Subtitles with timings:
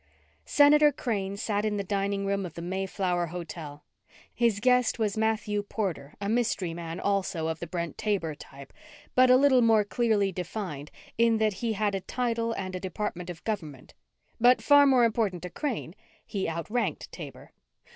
[0.47, 3.83] Senator Crane sat in the dining room of the Mayflower Hotel.
[4.33, 8.73] His guest was Matthew Porter, a mystery man, also, of the Brent Taber type,
[9.13, 13.29] but a little more clearly defined in that he had a title and a department
[13.29, 13.93] of government.
[14.39, 15.93] But far more important to Crane,
[16.25, 17.51] he outranked Taber.